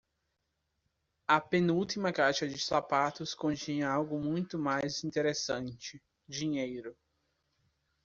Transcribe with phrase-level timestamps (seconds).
[1.27, 6.97] A penúltima caixa de sapatos continha algo muito mais interessante- dinheiro.